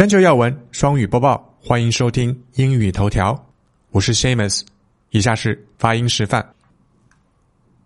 [0.00, 3.50] 全球要闻双语播报，欢迎收听英语头条，
[3.90, 4.62] 我是 Shamus。
[5.10, 6.54] 以下是发音示范：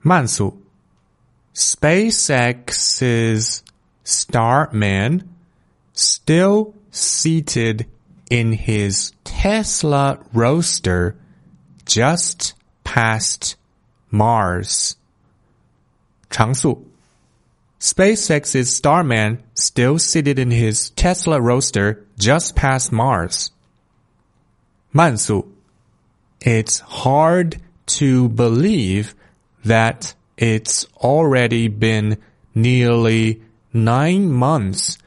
[0.01, 0.63] 慢速
[1.57, 3.59] ，SpaceX's
[4.05, 5.23] Starman
[5.97, 7.87] still seated
[8.29, 11.17] in his Tesla Roadster
[11.85, 12.53] just
[12.85, 13.55] past
[14.13, 14.93] Mars。
[16.31, 16.94] 常速。
[17.84, 23.52] SpaceX's Starman still seated in his Tesla Roadster just past Mars.
[24.92, 25.46] 慢速
[26.42, 29.14] It's hard to believe
[29.64, 32.18] that it's already been
[32.56, 33.42] nearly
[33.74, 34.98] nine months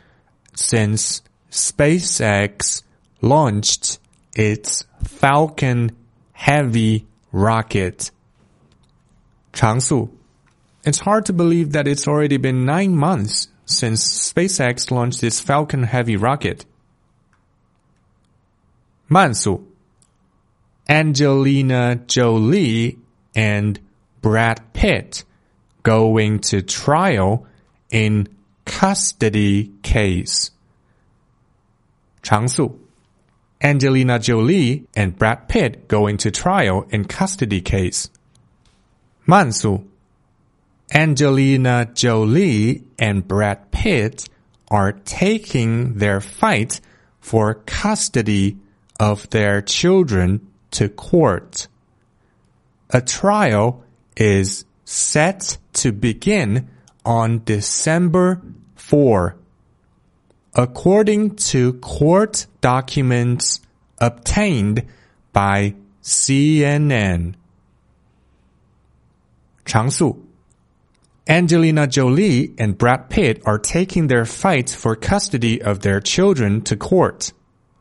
[0.55, 2.83] since SpaceX
[3.21, 3.99] launched
[4.35, 5.97] its Falcon
[6.33, 8.11] Heavy rocket.
[9.53, 10.11] 长速
[10.88, 15.84] it's hard to believe that it's already been nine months since SpaceX launched this Falcon
[15.84, 16.66] Heavy rocket.
[19.10, 19.68] 慢速
[20.88, 22.98] Angelina Jolie
[23.36, 23.82] and
[24.22, 25.26] Brad Pitt
[25.84, 27.46] going to trial
[27.92, 28.30] in
[28.66, 30.52] custody case.
[32.24, 32.80] 常速
[33.62, 38.08] Angelina Jolie and Brad Pitt going to trial in custody case.
[39.26, 39.86] 慢速
[40.94, 44.30] Angelina Jolie and Brad Pitt
[44.70, 46.80] are taking their fight
[47.20, 48.58] for custody
[49.00, 51.68] of their children to court.
[52.90, 53.84] A trial
[54.16, 56.70] is set to begin
[57.06, 58.42] on December
[58.76, 59.36] 4.
[60.54, 63.62] According to court documents
[64.00, 64.86] obtained
[65.34, 67.36] by CNN.
[69.66, 70.27] 常速
[71.29, 76.77] Angelina Jolie and Brad Pitt are taking their fight for custody of their children to
[76.77, 77.33] court.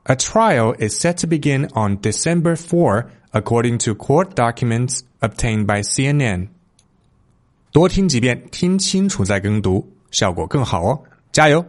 [0.05, 5.81] A trial is set to begin on December 4, according to court documents obtained by
[5.81, 6.49] CNN.
[7.71, 11.03] 多听几遍，听清楚再跟读，效果更好哦！
[11.31, 11.65] 加油！